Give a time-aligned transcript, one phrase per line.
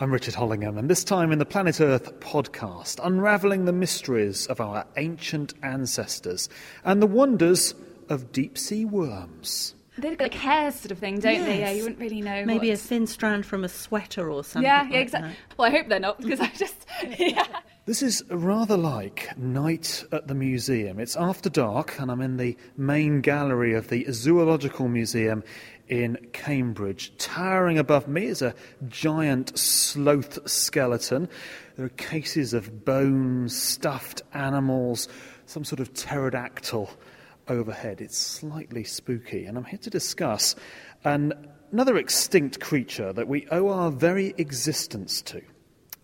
[0.00, 4.60] I'm Richard Hollingham, and this time in the Planet Earth podcast, unravelling the mysteries of
[4.60, 6.48] our ancient ancestors
[6.84, 7.74] and the wonders
[8.08, 9.74] of deep sea worms.
[9.98, 11.60] They've got like hair sort of thing, don't they?
[11.60, 12.44] Yeah, you wouldn't really know.
[12.44, 14.66] Maybe what's- a thin strand from a sweater or something.
[14.66, 15.30] Yeah, like exactly.
[15.30, 15.58] that.
[15.58, 16.86] Well, I hope they're not because I just
[17.18, 17.46] yeah.
[17.84, 21.00] This is rather like Night at the Museum.
[21.00, 25.42] It's after dark, and I'm in the main gallery of the Zoological Museum
[25.88, 27.12] in Cambridge.
[27.18, 28.54] Towering above me is a
[28.86, 31.28] giant sloth skeleton.
[31.74, 35.08] There are cases of bones, stuffed animals,
[35.46, 36.88] some sort of pterodactyl
[37.48, 38.00] overhead.
[38.00, 40.54] It's slightly spooky, and I'm here to discuss
[41.02, 41.32] an,
[41.72, 45.42] another extinct creature that we owe our very existence to.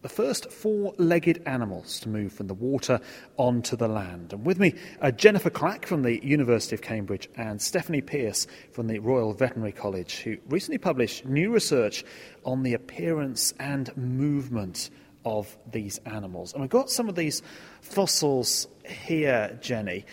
[0.09, 2.99] The first four legged animals to move from the water
[3.37, 4.33] onto the land.
[4.33, 8.87] And with me, uh, Jennifer Clack from the University of Cambridge and Stephanie Pierce from
[8.87, 12.07] the Royal Veterinary College, who recently published new research
[12.47, 14.89] on the appearance and movement
[15.27, 16.55] of these animals.
[16.55, 17.43] And we've got some of these
[17.83, 20.07] fossils here, Jenny.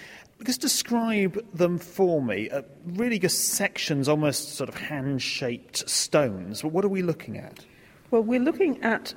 [0.43, 2.49] Just describe them for me.
[2.49, 6.63] Uh, really, just sections, almost sort of hand shaped stones.
[6.63, 7.65] But what are we looking at?
[8.11, 9.13] Well, we're looking at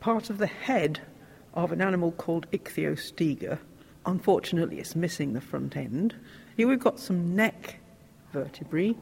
[0.00, 1.00] part of the head
[1.54, 3.58] of an animal called Ichthyostega.
[4.04, 6.14] Unfortunately, it's missing the front end.
[6.56, 7.80] Here we've got some neck
[8.32, 8.94] vertebrae,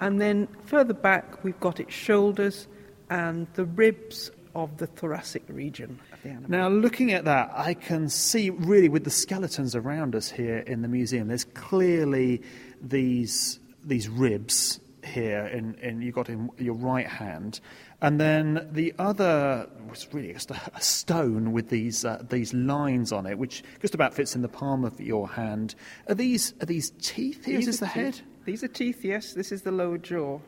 [0.00, 2.68] and then further back we've got its shoulders
[3.10, 6.50] and the ribs of the thoracic region of the animal.
[6.50, 10.80] Now, looking at that, I can see really with the skeletons around us here in
[10.80, 12.42] the museum, there's clearly
[12.80, 17.60] these, these ribs here, in, in, you've got in your right hand.
[18.02, 23.12] And then the other was really just a, a stone with these, uh, these lines
[23.12, 25.74] on it, which just about fits in the palm of your hand.
[26.08, 27.58] Are these, are these teeth here?
[27.58, 28.16] Is These this are the teeth.
[28.18, 28.20] head?
[28.44, 29.32] These are teeth, yes.
[29.32, 30.40] This is the lower jaw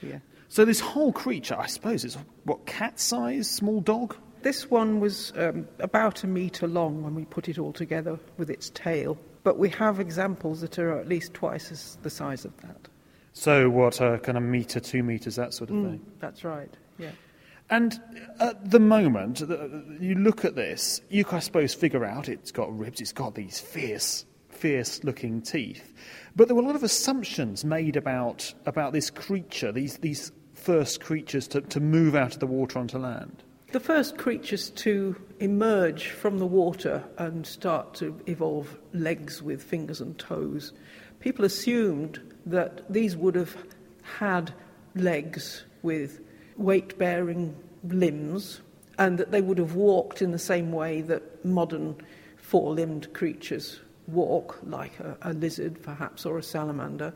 [0.00, 0.22] here.
[0.48, 4.16] So this whole creature, I suppose, is what, cat size, small dog?
[4.42, 8.50] This one was um, about a metre long when we put it all together with
[8.50, 12.56] its tail, but we have examples that are at least twice as the size of
[12.58, 12.88] that.
[13.34, 16.06] So what, a kind of metre, two metres, that sort of mm, thing?
[16.20, 17.10] That's right, yeah.
[17.68, 18.00] And
[18.40, 19.40] at the moment,
[20.00, 23.58] you look at this, you, I suppose, figure out it's got ribs, it's got these
[23.58, 25.92] fierce, fierce looking teeth.
[26.36, 31.00] But there were a lot of assumptions made about, about this creature, these, these first
[31.00, 33.42] creatures to, to move out of the water onto land.
[33.72, 40.00] The first creatures to emerge from the water and start to evolve legs with fingers
[40.00, 40.72] and toes,
[41.24, 43.56] people assumed that these would have
[44.18, 44.52] had
[44.94, 46.20] legs with
[46.58, 48.60] weight bearing limbs
[48.98, 51.96] and that they would have walked in the same way that modern
[52.36, 57.10] four limbed creatures walk, like a, a lizard perhaps or a salamander.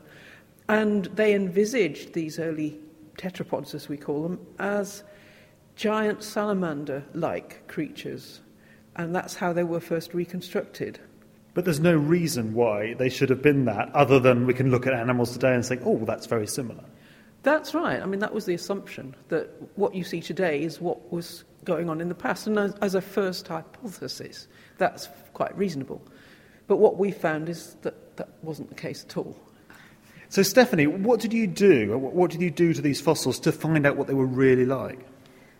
[0.70, 2.80] And they envisaged these early
[3.18, 5.04] tetrapods, as we call them, as
[5.76, 8.40] giant salamander like creatures.
[8.96, 10.98] And that's how they were first reconstructed.
[11.58, 14.86] But there's no reason why they should have been that, other than we can look
[14.86, 16.84] at animals today and think, oh, that's very similar.
[17.42, 18.00] That's right.
[18.00, 21.90] I mean, that was the assumption that what you see today is what was going
[21.90, 22.46] on in the past.
[22.46, 24.46] And as, as a first hypothesis,
[24.76, 26.00] that's quite reasonable.
[26.68, 29.36] But what we found is that that wasn't the case at all.
[30.28, 31.98] So, Stephanie, what did you do?
[31.98, 35.00] What did you do to these fossils to find out what they were really like?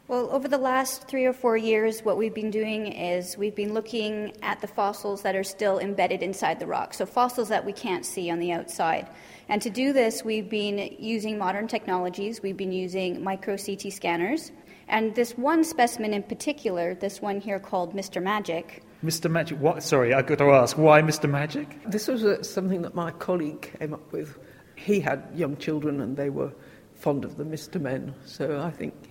[0.09, 3.75] Well, over the last three or four years, what we've been doing is we've been
[3.75, 7.75] looking at the fossils that are still embedded inside the rock, so fossils that we
[7.75, 9.07] can't see on the outside.
[9.51, 12.41] And to do this, we've been using modern technologies.
[12.43, 14.51] We've been using micro CT scanners.
[14.89, 18.23] And this one specimen in particular, this one here called Mr.
[18.23, 19.31] Magic, Mr.
[19.31, 19.83] Magic, what?
[19.83, 21.29] Sorry, I've got to ask, why Mr.
[21.29, 21.69] Magic?
[21.85, 24.39] This was uh, something that my colleague came up with.
[24.75, 26.55] He had young children and they were
[26.95, 27.79] fond of the Mr.
[27.79, 29.08] Men, so I think he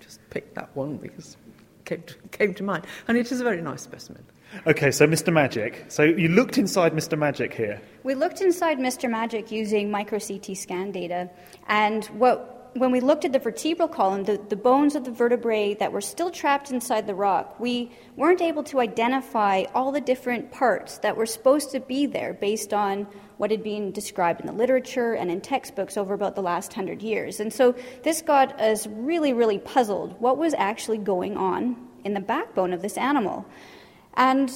[0.00, 1.36] just picked that one because
[1.80, 2.86] it came to, came to mind.
[3.08, 4.24] And it is a very nice specimen.
[4.66, 5.32] Okay, so Mr.
[5.32, 5.84] Magic.
[5.88, 7.18] So you looked inside Mr.
[7.18, 7.80] Magic here.
[8.04, 9.10] We looked inside Mr.
[9.10, 11.28] Magic using micro CT scan data,
[11.68, 15.74] and what when we looked at the vertebral column, the, the bones of the vertebrae
[15.74, 20.52] that were still trapped inside the rock, we weren't able to identify all the different
[20.52, 23.06] parts that were supposed to be there based on
[23.38, 27.02] what had been described in the literature and in textbooks over about the last hundred
[27.02, 27.40] years.
[27.40, 30.20] And so this got us really, really puzzled.
[30.20, 33.44] What was actually going on in the backbone of this animal?
[34.14, 34.50] And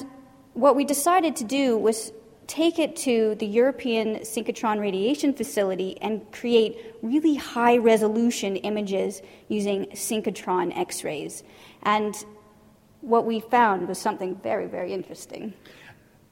[0.54, 2.12] what we decided to do was
[2.50, 9.86] take it to the European synchrotron radiation facility and create really high resolution images using
[9.92, 11.44] synchrotron X rays.
[11.84, 12.12] And
[13.02, 15.54] what we found was something very, very interesting.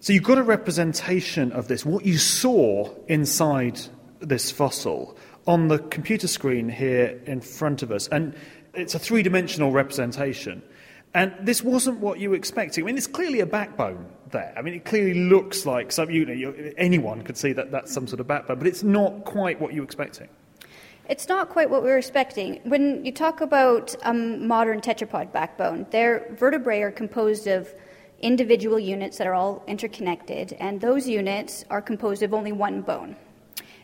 [0.00, 3.80] So you've got a representation of this, what you saw inside
[4.18, 5.16] this fossil,
[5.46, 8.08] on the computer screen here in front of us.
[8.08, 8.34] And
[8.74, 10.62] it's a three dimensional representation.
[11.14, 12.84] And this wasn't what you were expecting.
[12.84, 14.52] I mean, there's clearly a backbone there.
[14.56, 18.06] I mean, it clearly looks like some, you know, anyone could see that that's some
[18.06, 20.28] sort of backbone, but it's not quite what you were expecting.
[21.08, 22.60] It's not quite what we were expecting.
[22.64, 27.72] When you talk about a modern tetrapod backbone, their vertebrae are composed of
[28.20, 33.16] individual units that are all interconnected, and those units are composed of only one bone.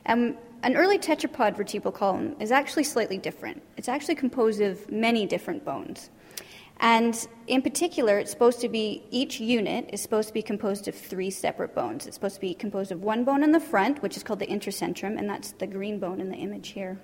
[0.05, 3.63] Um, an early tetrapod vertebral column is actually slightly different.
[3.79, 6.11] It's actually composed of many different bones.
[6.81, 10.95] And in particular, it's supposed to be, each unit is supposed to be composed of
[10.95, 12.07] three separate bones.
[12.07, 14.47] It's supposed to be composed of one bone in the front, which is called the
[14.47, 17.01] intercentrum, and that's the green bone in the image here.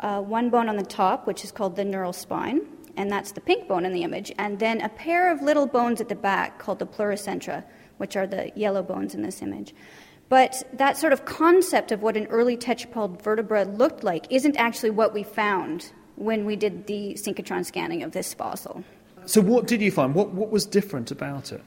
[0.00, 2.62] Uh, one bone on the top, which is called the neural spine,
[2.96, 6.00] and that's the pink bone in the image, and then a pair of little bones
[6.00, 7.62] at the back called the pleurocentra,
[7.98, 9.74] which are the yellow bones in this image.
[10.28, 14.90] But that sort of concept of what an early tetrapod vertebra looked like isn't actually
[14.90, 15.92] what we found
[16.22, 18.84] when we did the synchrotron scanning of this fossil.
[19.26, 20.14] So, what did you find?
[20.14, 21.62] What, what was different about it?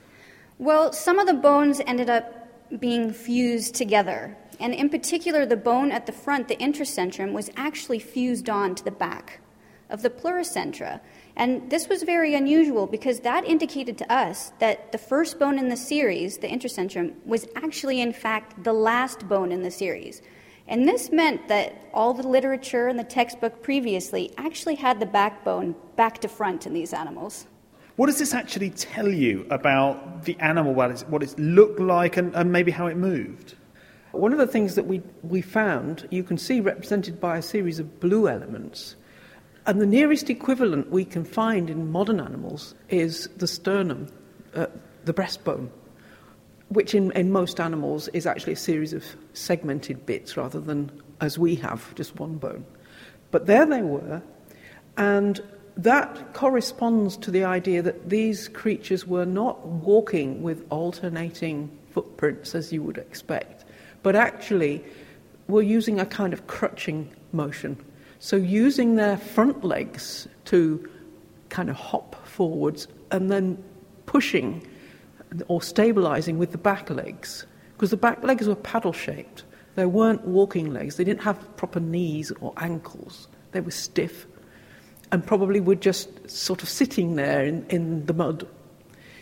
[0.58, 2.48] Well, some of the bones ended up
[2.80, 4.36] being fused together.
[4.60, 8.84] And in particular, the bone at the front, the intercentrum, was actually fused on to
[8.84, 9.42] the back
[9.90, 11.00] of the pleurocentra.
[11.36, 15.70] And this was very unusual because that indicated to us that the first bone in
[15.70, 20.22] the series, the intercentrum, was actually, in fact, the last bone in the series.
[20.68, 25.76] And this meant that all the literature and the textbook previously actually had the backbone
[25.96, 27.46] back to front in these animals.
[27.98, 32.18] What does this actually tell you about the animal, what, it's, what it looked like,
[32.18, 33.56] and, and maybe how it moved?
[34.12, 37.80] One of the things that we, we found, you can see represented by a series
[37.80, 38.96] of blue elements.
[39.68, 44.08] And the nearest equivalent we can find in modern animals is the sternum,
[44.54, 44.68] uh,
[45.06, 45.70] the breastbone
[46.76, 50.92] which in, in most animals is actually a series of segmented bits rather than
[51.22, 52.66] as we have, just one bone.
[53.32, 54.22] But there they were,
[54.98, 55.42] and
[55.78, 62.72] that corresponds to the idea that these creatures were not walking with alternating footprints as
[62.72, 63.66] you would expect,
[64.04, 64.84] but actually
[65.48, 67.78] were using a kind of crutching motion.
[68.20, 70.90] So, using their front legs to
[71.50, 73.64] kind of hop forwards and then
[74.06, 74.66] pushing
[75.48, 79.44] or stabilizing with the back legs because the back legs were paddle shaped.
[79.76, 80.96] They weren't walking legs.
[80.96, 83.28] They didn't have proper knees or ankles.
[83.52, 84.26] They were stiff
[85.12, 88.48] and probably were just sort of sitting there in, in the mud,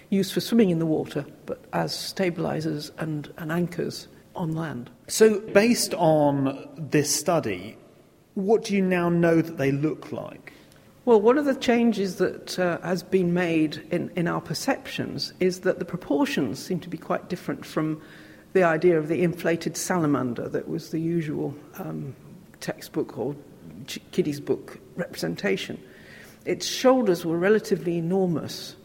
[0.10, 4.90] used for swimming in the water, but as stabilizers and, and anchors on land.
[5.08, 7.78] So, based on this study,
[8.36, 10.53] what do you now know that they look like?
[11.06, 15.62] Well, one of the changes that uh, has been made in, in our perceptions is
[15.62, 18.02] that the proportions seem to be quite different from
[18.54, 22.16] the idea of the inflated salamander that was the usual um,
[22.62, 23.36] textbook or
[24.14, 25.78] kiddies book representation.
[26.46, 28.78] Its shoulders were relatively enormous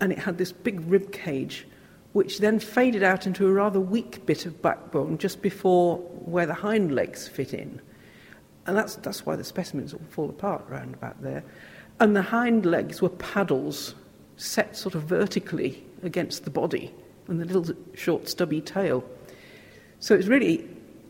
[0.00, 1.64] and it had this big rib cage
[2.12, 6.54] which then faded out into a rather weak bit of backbone just before where the
[6.54, 7.80] hind legs fit in.
[8.66, 11.42] And that's, that's why the specimens all fall apart round about there.
[12.00, 13.94] And the hind legs were paddles
[14.36, 16.92] set sort of vertically against the body
[17.28, 19.04] and the little short stubby tail.
[20.00, 20.68] So it's really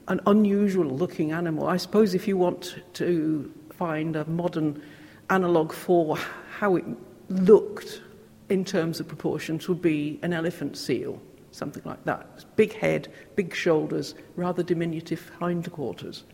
[0.08, 1.66] an unusual looking animal.
[1.66, 4.82] I suppose if you want to find a modern
[5.30, 6.18] analogue for
[6.58, 6.84] how it
[7.28, 8.02] looked
[8.48, 11.20] in terms of proportions would be an elephant seal,
[11.52, 12.44] something like that.
[12.56, 16.24] Big head, big shoulders, rather diminutive hindquarters.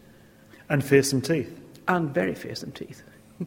[0.69, 1.61] And fearsome teeth.
[1.87, 3.03] And very fearsome teeth.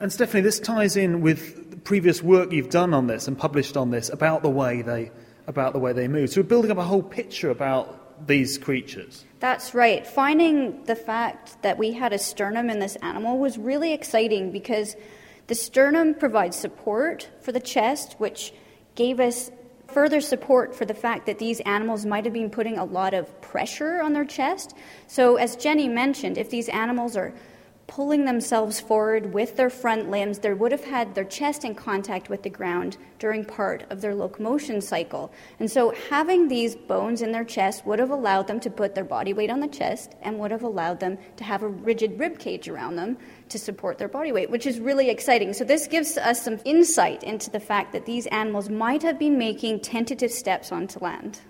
[0.00, 3.76] and Stephanie, this ties in with the previous work you've done on this and published
[3.76, 5.10] on this about the way they,
[5.46, 6.30] about the way they move.
[6.30, 9.24] So we're building up a whole picture about these creatures.
[9.40, 10.06] That's right.
[10.06, 14.94] Finding the fact that we had a sternum in this animal was really exciting because
[15.46, 18.52] the sternum provides support for the chest, which
[18.94, 19.50] gave us
[19.92, 23.40] further support for the fact that these animals might have been putting a lot of
[23.40, 24.74] pressure on their chest.
[25.06, 27.32] So, as Jenny mentioned, if these animals are
[27.90, 32.30] pulling themselves forward with their front limbs, they would have had their chest in contact
[32.30, 35.32] with the ground during part of their locomotion cycle.
[35.58, 39.04] And so, having these bones in their chest would have allowed them to put their
[39.04, 42.38] body weight on the chest and would have allowed them to have a rigid rib
[42.38, 43.18] cage around them
[43.48, 45.52] to support their body weight, which is really exciting.
[45.52, 49.36] So, this gives us some insight into the fact that these animals might have been
[49.36, 51.40] making tentative steps onto land.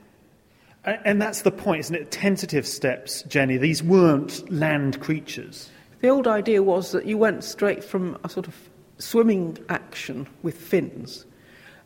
[0.85, 2.11] And that's the point, isn't it?
[2.11, 3.59] Tentative steps, Jenny.
[3.59, 5.69] These weren't land creatures.
[6.01, 8.57] The old idea was that you went straight from a sort of
[8.99, 11.27] swimming action with fins,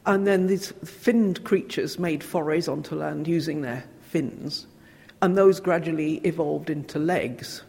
[0.07, 4.67] and then these finned creatures made forays onto land using their fins,
[5.21, 7.63] and those gradually evolved into legs.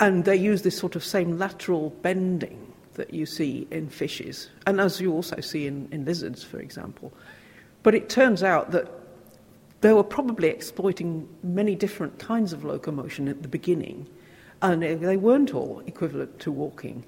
[0.00, 4.80] And they use this sort of same lateral bending that you see in fishes, and
[4.80, 7.12] as you also see in, in lizards, for example.
[7.82, 8.90] But it turns out that
[9.82, 14.08] they were probably exploiting many different kinds of locomotion at the beginning,
[14.62, 17.04] and they weren't all equivalent to walking.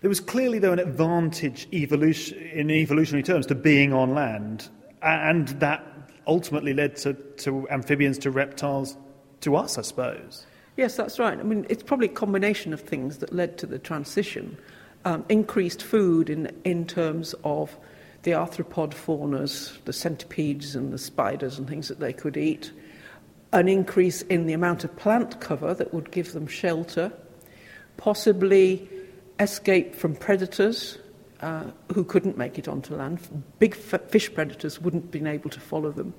[0.00, 4.68] There was clearly, though, an advantage evolution, in evolutionary terms to being on land,
[5.00, 5.86] and that
[6.26, 8.96] ultimately led to, to amphibians, to reptiles,
[9.40, 10.44] to us, I suppose.
[10.76, 11.38] Yes, that's right.
[11.38, 14.56] I mean, it's probably a combination of things that led to the transition.
[15.04, 17.76] Um, increased food in, in terms of
[18.22, 22.72] the arthropod faunas, the centipedes and the spiders and things that they could eat,
[23.52, 27.12] an increase in the amount of plant cover that would give them shelter,
[27.96, 28.88] possibly
[29.38, 30.98] escape from predators
[31.40, 33.20] uh, who couldn't make it onto land.
[33.58, 36.14] Big fish predators wouldn't have been able to follow them.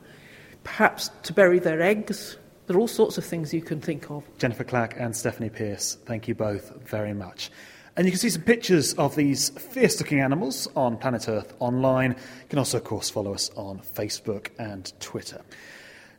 [0.63, 2.37] Perhaps to bury their eggs.
[2.67, 4.23] There are all sorts of things you can think of.
[4.37, 7.51] Jennifer Clack and Stephanie Pierce, thank you both very much.
[7.95, 12.11] And you can see some pictures of these fierce looking animals on Planet Earth online.
[12.11, 15.41] You can also, of course, follow us on Facebook and Twitter.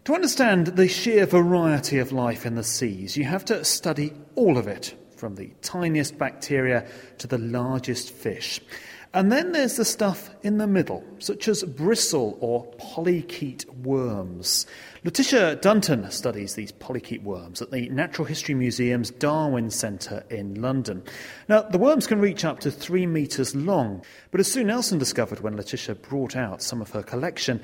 [0.04, 4.58] To understand the sheer variety of life in the seas, you have to study all
[4.58, 8.60] of it, from the tiniest bacteria to the largest fish.
[9.14, 14.66] And then there's the stuff in the middle, such as bristle or polychaete worms.
[15.04, 21.02] Letitia Gunton studies these polychaete worms at the Natural History Museum's Darwin Centre in London.
[21.48, 25.40] Now, the worms can reach up to three metres long, but as Sue Nelson discovered
[25.40, 27.62] when Letitia brought out some of her collection,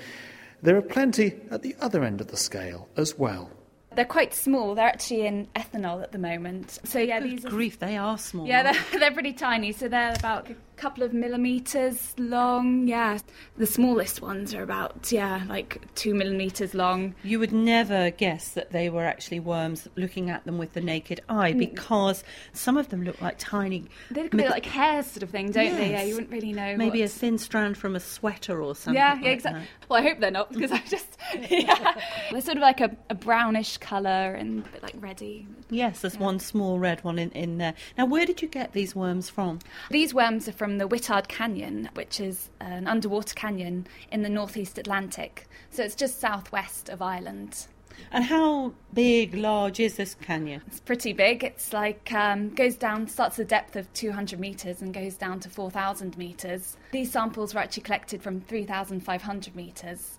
[0.63, 3.51] there are plenty at the other end of the scale as well.
[3.97, 4.77] They're quite small.
[4.77, 6.79] They're actually in ethanol at the moment.
[6.85, 8.47] So yeah, Good these are grief, they are small.
[8.47, 9.73] yeah, they're, they're pretty tiny.
[9.73, 12.89] So they're about a couple of millimeters long.
[12.89, 13.19] Yeah,
[13.59, 17.15] the smallest ones are about yeah, like two millimeters long.
[17.23, 21.21] You would never guess that they were actually worms looking at them with the naked
[21.29, 21.59] eye mm.
[21.59, 23.89] because some of them look like tiny.
[24.11, 25.91] They look a bit like hairs, sort of thing, don't they?
[25.91, 26.77] Yeah, you wouldn't really know.
[26.77, 28.95] Maybe a thin strand from a sweater or something.
[28.95, 29.63] Yeah, like exactly.
[29.89, 31.19] Well, I hope they're not because I just
[31.51, 35.47] yeah, they're sort of like a, a brownish colour and a bit like reddy.
[35.69, 37.75] Yes, there's one small red one in, in there.
[37.99, 39.61] Now, where did you get these worms from?
[39.91, 44.79] These worms are from the Whittard Canyon, which is an underwater canyon in the northeast
[44.79, 45.47] Atlantic.
[45.71, 47.67] So it's just southwest of Ireland.
[48.13, 50.63] And how big, large is this canyon?
[50.67, 51.45] It's pretty big.
[51.45, 55.41] It's like um, goes down, starts at a depth of 200 meters and goes down
[55.41, 56.77] to 4,000 meters.
[56.93, 60.19] These samples were actually collected from 3,500 meters.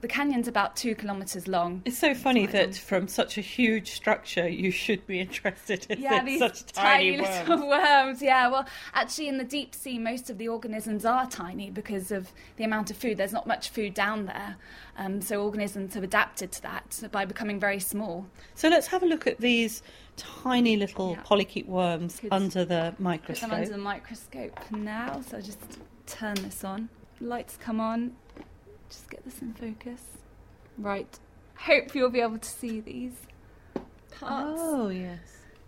[0.00, 1.82] The canyon's about two kilometers long.
[1.84, 2.72] It's so funny Quite that long.
[2.72, 7.22] from such a huge structure you should be interested in Yeah, these such tiny, tiny,
[7.22, 7.48] worms.
[7.48, 8.22] little worms.
[8.22, 12.32] Yeah, well, actually, in the deep sea, most of the organisms are tiny because of
[12.56, 13.18] the amount of food.
[13.18, 14.56] There's not much food down there,
[14.96, 18.26] um, so organisms have adapted to that by becoming very small.
[18.54, 19.82] So let's have a look at these
[20.16, 21.22] tiny little Yeah.
[21.24, 23.52] polychaete worms Could under the microscope.
[23.52, 25.20] under the microscope now.
[25.20, 25.58] So I'll just
[26.06, 26.88] turn this on.
[27.20, 28.12] Lights come on.
[28.90, 30.02] Just get this in focus.
[30.76, 31.18] Right.
[31.56, 33.12] Hope you'll be able to see these
[34.10, 34.60] parts.
[34.60, 35.18] Oh, yes.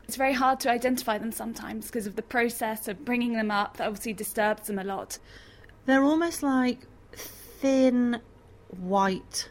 [0.05, 3.77] It's very hard to identify them sometimes because of the process of bringing them up.
[3.77, 5.19] That obviously disturbs them a lot.
[5.87, 6.81] They're almost like
[7.15, 8.21] thin
[8.81, 9.49] white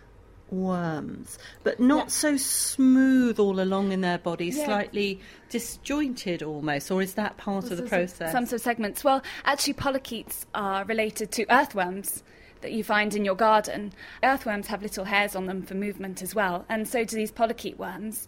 [0.49, 2.09] worms, but not Yeah.
[2.09, 4.65] so smooth all along in their body, Yeah.
[4.65, 8.31] slightly disjointed almost, or is that part of the process?
[8.33, 9.03] Some sort of segments.
[9.03, 12.23] Well, actually, polychaetes are related to earthworms
[12.61, 13.93] that you find in your garden.
[14.23, 17.77] Earthworms have little hairs on them for movement as well, and so do these polychaete
[17.77, 18.27] worms.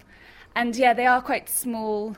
[0.55, 2.15] And yeah, they are quite small,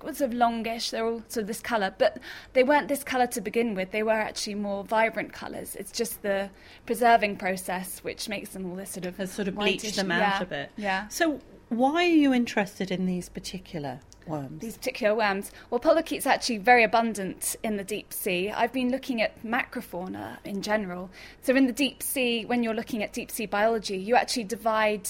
[0.00, 0.90] sort of longish.
[0.90, 2.18] They're all sort of this colour, but
[2.54, 3.90] they weren't this colour to begin with.
[3.90, 5.76] They were actually more vibrant colours.
[5.76, 6.50] It's just the
[6.86, 10.20] preserving process which makes them all this sort of Has sort of bleached them out
[10.20, 10.70] yeah, a bit.
[10.76, 11.08] Yeah.
[11.08, 14.60] So, why are you interested in these particular worms?
[14.60, 15.52] these particular worms.
[15.70, 18.50] Well, polychaete's actually very abundant in the deep sea.
[18.50, 21.10] I've been looking at macrofauna in general.
[21.42, 25.08] So, in the deep sea, when you're looking at deep sea biology, you actually divide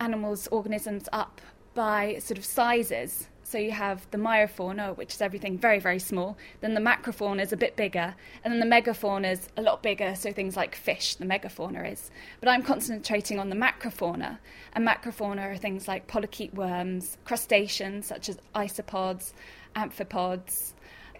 [0.00, 1.40] animals, organisms up
[1.74, 3.28] by sort of sizes.
[3.48, 6.36] So you have the meiofauna, which is everything very, very small.
[6.62, 8.16] Then the macrofauna is a bit bigger.
[8.42, 12.10] And then the megafauna is a lot bigger, so things like fish, the megafauna is.
[12.40, 14.38] But I'm concentrating on the macrofauna.
[14.72, 19.32] And macrofauna are things like polychaete worms, crustaceans such as isopods,
[19.76, 20.72] amphipods,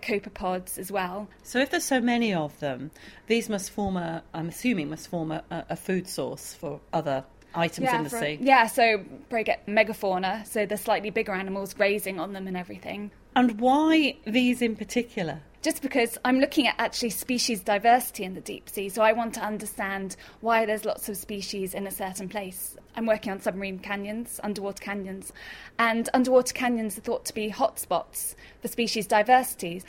[0.03, 1.29] copepods as well.
[1.45, 2.91] So, if there's so many of them,
[3.29, 7.23] these must form a, I'm assuming, must form a, a food source for other
[7.57, 8.39] items in the for- sea.
[8.41, 8.99] yeah, so
[9.29, 13.11] probably get megafauna, so the slightly bigger animals grazing on them and everything.
[13.35, 15.41] And why these in particular?
[15.67, 18.89] just because I'm looking at actually species diversity in the deep sea.
[18.89, 22.77] So I want to understand why there's lots of species in a certain place.
[22.95, 25.33] I'm working on submarine canyons, underwater canyons,
[25.77, 29.83] and underwater canyons are thought to be hotspots for species diversity.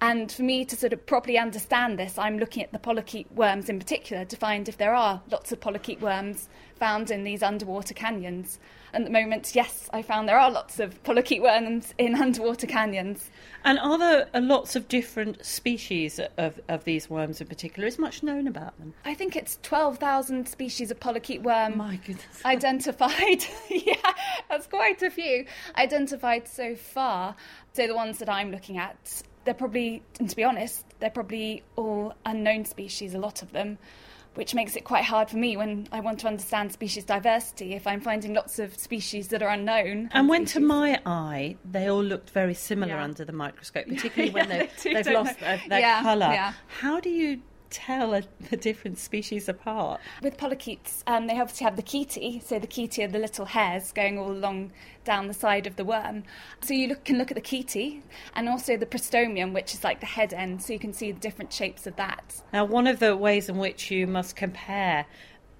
[0.00, 3.68] And for me to sort of properly understand this, I'm looking at the polychaete worms
[3.68, 6.48] in particular to find if there are lots of polychaete worms
[6.80, 8.58] found in these underwater canyons.
[8.92, 13.30] At the moment, yes, I found there are lots of polychaete worms in underwater canyons.
[13.64, 17.86] And are there uh, lots of different species of, of these worms in particular?
[17.86, 18.94] Is much known about them?
[19.04, 22.24] I think it's 12,000 species of polychaete worm My goodness.
[22.44, 23.44] identified.
[23.68, 23.94] yeah,
[24.48, 25.44] that's quite a few
[25.76, 27.36] identified so far.
[27.74, 31.62] So the ones that I'm looking at, they're probably, and to be honest, they're probably
[31.76, 33.78] all unknown species, a lot of them,
[34.34, 37.86] which makes it quite hard for me when I want to understand species diversity if
[37.86, 40.08] I'm finding lots of species that are unknown.
[40.12, 43.04] And when to my eye, they all looked very similar Yeah.
[43.04, 45.46] under the microscope, particularly when Yeah, they, they do, they've lost they?
[45.46, 46.26] their, their Yeah, colour.
[46.32, 46.52] yeah.
[46.80, 47.40] How do you
[47.70, 50.00] tell a, the different species apart?
[50.22, 53.92] With polychaetes, um, they obviously have the chaetae, so the chaetae are the little hairs
[53.92, 54.72] going all along
[55.04, 56.24] down the side of the worm.
[56.62, 58.02] So you look, can look at the chaetae
[58.34, 61.20] and also the prostomium, which is like the head end, so you can see the
[61.20, 62.42] different shapes of that.
[62.52, 65.06] Now, one of the ways in which you must compare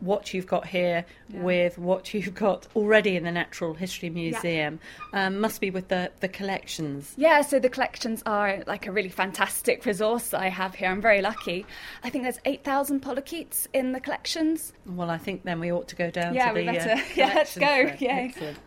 [0.00, 1.42] what you've got here Yeah.
[1.42, 4.80] with what you've got already in the Natural History Museum
[5.12, 7.12] um, must be with the, the collections.
[7.16, 10.88] Yeah, so the collections are like a really fantastic resource I have here.
[10.88, 11.66] I'm very lucky.
[12.02, 14.72] I think there's 8,000 polychaetes in the collections.
[14.86, 17.00] Well, I think then we ought to go down Yeah, to we the better- uh,
[17.14, 17.66] yeah, let's go,
[17.98, 18.16] yeah.
[18.30, 18.58] Excellent.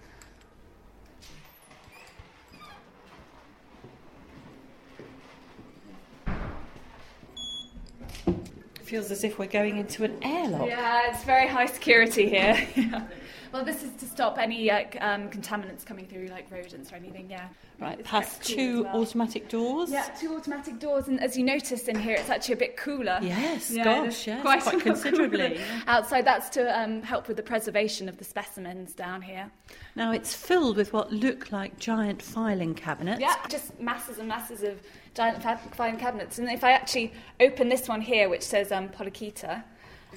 [8.94, 10.68] Feels as if we're going into an airlock.
[10.68, 12.68] Yeah, it's very high security here.
[13.53, 17.29] Well, this is to stop any like, um, contaminants coming through, like rodents or anything.
[17.29, 17.45] Yeah.
[17.79, 19.01] Right, It's past two well.
[19.01, 19.91] automatic doors.
[19.91, 23.19] Yeah, two automatic doors, and as you notice in here, it's actually a bit cooler.
[23.22, 25.60] Yes, Yeah, gosh, yes, quite quite considerably.
[25.86, 29.51] Outside, that's to um, help with the preservation of the specimens down here.
[29.95, 33.22] Now it's filled with what look like giant filing cabinets.
[33.22, 34.81] Yeah, just masses and masses of
[35.13, 35.43] giant
[35.75, 36.39] filing cabinets.
[36.39, 39.63] And if I actually open this one here, which says um, Polychaeta,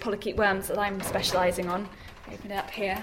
[0.01, 1.89] polychaete worms that I'm specialising on,
[2.33, 3.03] open it up here.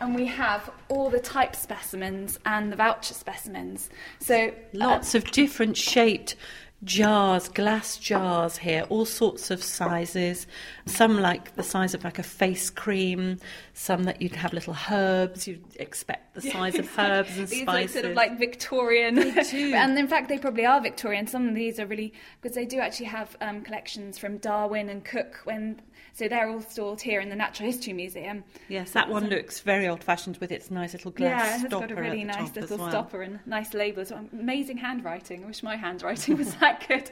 [0.00, 3.90] And we have all the type specimens and the voucher specimens.
[4.18, 6.36] So uh, Lots of different shaped
[6.84, 10.46] jars, glass jars here, all sorts of sizes.
[10.86, 13.38] Some like the size of like a face cream,
[13.72, 17.50] some that you'd have little herbs, you'd expect the size of herbs and spices.
[17.50, 17.94] these spices.
[17.94, 19.18] look sort of like Victorian.
[19.52, 21.26] and in fact, they probably are Victorian.
[21.26, 25.04] Some of these are really, because they do actually have um, collections from Darwin and
[25.04, 25.80] Cook when.
[26.14, 28.44] So they're all stored here in the Natural History Museum.
[28.68, 31.90] yes, that one looks very old fashioned with its nice little glass yeah, it's got
[31.90, 32.88] a really nice little well.
[32.88, 34.12] stopper and nice labels.
[34.12, 35.42] Amazing handwriting.
[35.42, 37.10] I wish my handwriting was that good.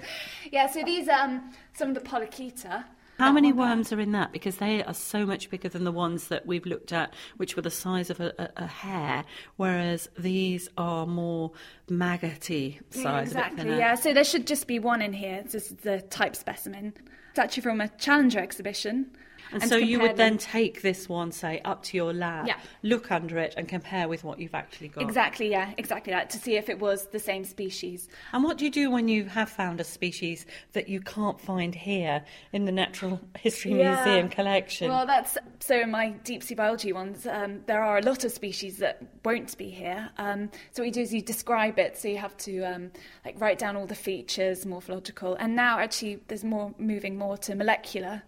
[0.53, 2.85] Yeah, so these are um, some of the Polychaeta.
[3.23, 3.59] How many there.
[3.59, 4.33] worms are in that?
[4.33, 7.63] Because they are so much bigger than the ones that we've looked at, which were
[7.63, 9.25] the size of a, a, a hair,
[9.57, 11.53] whereas these are more
[11.89, 13.29] maggoty size.
[13.29, 13.69] exactly.
[13.77, 15.43] Yeah, so there should just be one in here.
[15.43, 16.95] This is the type specimen.
[17.31, 19.11] It's actually from a Challenger exhibition.
[19.51, 22.59] And, to so you would then take this one, say, up to your lab, Yeah.
[22.83, 25.03] look under it, and compare with what you've actually got.
[25.03, 28.09] Exactly, yeah, exactly that, to see if it was the same species.
[28.33, 31.75] And what do you do when you have found a species that you can't find
[31.75, 33.95] here in the Natural History Yeah.
[34.05, 34.89] Museum collection?
[34.89, 38.33] Well, that's so in my deep sea biology ones, um, there are a lot of
[38.33, 40.11] species that won't be here.
[40.19, 42.91] Um, so what you do is you describe it, so you have to um,
[43.25, 47.55] like write down all the features, morphological, and now actually there's more moving more to
[47.55, 48.23] molecular.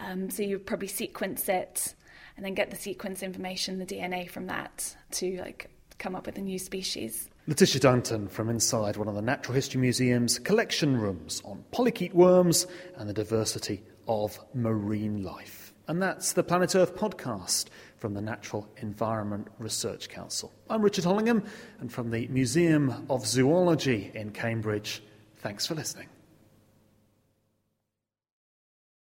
[0.00, 1.94] Um, so you probably sequence it,
[2.36, 6.36] and then get the sequence information, the DNA from that, to like come up with
[6.38, 7.28] a new species.
[7.46, 12.66] Letitia Gunton from inside one of the Natural History Museum's collection rooms on polychaete worms
[12.96, 15.72] and the diversity of marine life.
[15.88, 17.66] And that's the Planet Earth podcast
[17.98, 20.52] from the Natural Environment Research Council.
[20.70, 21.44] I'm Richard Hollingham,
[21.80, 25.02] and from the Museum of Zoology in Cambridge,
[25.38, 26.08] thanks for listening.